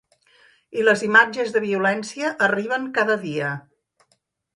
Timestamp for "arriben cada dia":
2.47-3.53